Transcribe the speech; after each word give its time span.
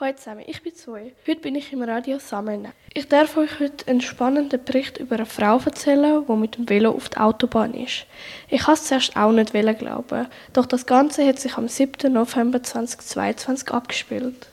Hallo 0.00 0.16
zusammen, 0.16 0.44
ich 0.46 0.62
bin 0.62 0.74
Zoe. 0.74 1.12
Heute 1.26 1.40
bin 1.42 1.54
ich 1.56 1.74
im 1.74 1.82
Radio 1.82 2.18
Sammeln. 2.18 2.68
Ich 2.94 3.08
darf 3.08 3.36
euch 3.36 3.60
heute 3.60 3.86
einen 3.86 4.00
spannenden 4.00 4.64
Bericht 4.64 4.96
über 4.96 5.16
eine 5.16 5.26
Frau 5.26 5.58
erzählen, 5.58 6.24
die 6.26 6.32
mit 6.32 6.56
dem 6.56 6.70
Velo 6.70 6.92
auf 6.92 7.10
der 7.10 7.26
Autobahn 7.26 7.74
ist. 7.74 8.06
Ich 8.48 8.62
habe 8.62 8.72
es 8.72 8.84
zuerst 8.84 9.14
auch 9.14 9.30
nicht 9.30 9.52
glauben, 9.52 10.26
doch 10.54 10.64
das 10.64 10.86
Ganze 10.86 11.26
hat 11.26 11.38
sich 11.38 11.58
am 11.58 11.68
7. 11.68 12.10
November 12.10 12.62
2022 12.62 13.70
abgespielt. 13.72 14.48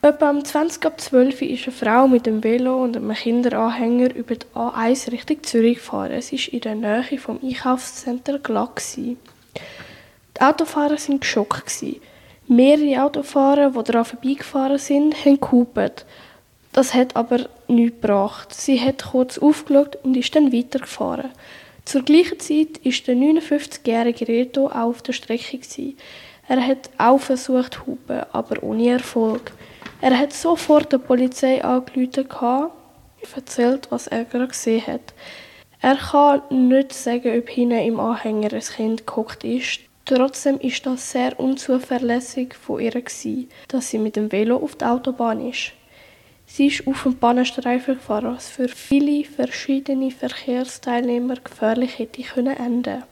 Etwa 0.00 0.30
am 0.30 0.42
20 0.42 0.86
ab 0.86 0.98
12 0.98 1.42
Uhr 1.42 1.48
ist 1.48 1.64
eine 1.64 1.76
Frau 1.76 2.08
mit 2.08 2.24
dem 2.24 2.42
Velo 2.42 2.82
und 2.82 2.96
einem 2.96 3.12
Kinderanhänger 3.12 4.14
über 4.14 4.36
die 4.36 4.46
A1 4.54 5.12
Richtung 5.12 5.42
Zürich 5.42 5.76
gefahren. 5.76 6.22
Sie 6.22 6.38
war 6.38 6.54
in 6.54 6.60
der 6.60 6.74
Nähe 6.74 7.18
vom 7.18 7.38
Einkaufscenter 7.42 8.38
Glatt. 8.38 8.82
Die 8.96 9.18
Autofahrer 10.40 10.96
waren 10.96 11.20
geschockt. 11.20 11.84
Mehrere 12.48 13.02
Autofahrer, 13.02 13.70
die 13.70 13.82
daran 13.84 14.04
vorbeigefahren 14.04 14.78
sind, 14.78 15.24
haben 15.24 15.40
gehupert. 15.40 16.06
Das 16.72 16.94
hat 16.94 17.16
aber 17.16 17.48
nichts 17.68 18.00
gebracht. 18.00 18.54
Sie 18.54 18.80
hat 18.80 19.04
kurz 19.04 19.38
aufgeschaut 19.38 19.98
und 20.02 20.16
ist 20.16 20.34
dann 20.36 20.52
weitergefahren. 20.52 21.30
Zur 21.84 22.02
gleichen 22.02 22.38
Zeit 22.38 22.84
war 22.84 22.92
der 23.06 23.14
59-jährige 23.16 24.28
Reto 24.28 24.66
auch 24.66 24.90
auf 24.90 25.02
der 25.02 25.12
Strecke. 25.12 25.58
Er 26.48 26.64
hat 26.64 26.90
auch 26.98 27.18
versucht 27.18 27.74
zu 27.74 27.86
hupen, 27.86 28.22
aber 28.32 28.62
ohne 28.62 28.90
Erfolg. 28.90 29.52
Er 30.00 30.16
hat 30.18 30.32
sofort 30.32 30.92
der 30.92 30.98
Polizei 30.98 31.64
angerufen 31.64 32.26
und 32.26 33.36
erzählt, 33.36 33.88
was 33.90 34.06
er 34.06 34.24
gerade 34.24 34.48
gesehen 34.48 34.86
hat. 34.86 35.14
Er 35.80 35.96
kann 35.96 36.42
nicht 36.50 36.92
sagen, 36.92 37.38
ob 37.38 37.48
hinten 37.48 37.78
im 37.78 37.98
Anhänger 37.98 38.52
ein 38.52 38.60
Kind 38.60 39.06
gehockt 39.06 39.44
ist. 39.44 39.80
Trotzdem 40.06 40.60
ist 40.60 40.86
das 40.86 41.10
sehr 41.10 41.38
unzuverlässig 41.38 42.54
von 42.54 42.80
ihr, 42.80 42.92
gewesen, 42.92 43.48
dass 43.66 43.90
sie 43.90 43.98
mit 43.98 44.14
dem 44.14 44.30
Velo 44.30 44.56
auf 44.56 44.76
der 44.76 44.92
Autobahn 44.92 45.46
ist. 45.48 45.72
Sie 46.46 46.68
ist 46.68 46.86
auf 46.86 47.02
dem 47.02 47.16
Bahnstreifen 47.16 47.96
gefahren, 47.96 48.36
was 48.36 48.48
für 48.48 48.68
viele 48.68 49.24
verschiedene 49.24 50.12
Verkehrsteilnehmer 50.12 51.34
gefährlich 51.42 51.98
hätte 51.98 52.22
können 52.22 52.56
enden. 52.56 53.02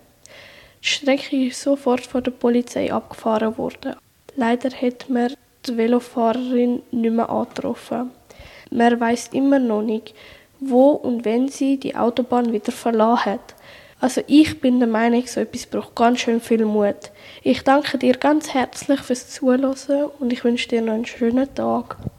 Die 0.80 0.86
Strecke 0.86 1.48
ist 1.48 1.60
sofort 1.60 2.06
von 2.06 2.22
der 2.22 2.30
Polizei 2.30 2.92
abgefahren 2.92 3.58
worden. 3.58 3.96
Leider 4.36 4.70
hat 4.70 5.10
man 5.10 5.34
die 5.66 5.76
Velofahrerin 5.76 6.82
nicht 6.92 7.12
mehr 7.12 7.28
angetroffen. 7.28 8.12
Man 8.70 9.00
weiß 9.00 9.30
immer 9.32 9.58
noch 9.58 9.82
nicht, 9.82 10.14
wo 10.60 10.90
und 10.90 11.24
wenn 11.24 11.48
sie 11.48 11.76
die 11.76 11.96
Autobahn 11.96 12.52
wieder 12.52 12.70
verlassen 12.70 13.32
hat. 13.32 13.54
Also 14.04 14.20
ich 14.26 14.60
bin 14.60 14.80
der 14.80 14.88
Meinung, 14.88 15.26
so 15.26 15.40
etwas 15.40 15.64
braucht 15.64 15.94
ganz 15.94 16.20
schön 16.20 16.38
viel 16.38 16.66
Mut. 16.66 17.10
Ich 17.42 17.64
danke 17.64 17.96
dir 17.96 18.12
ganz 18.12 18.52
herzlich 18.52 19.00
fürs 19.00 19.30
Zuhören 19.30 19.64
und 20.18 20.30
ich 20.30 20.44
wünsche 20.44 20.68
dir 20.68 20.82
noch 20.82 20.92
einen 20.92 21.06
schönen 21.06 21.54
Tag. 21.54 21.96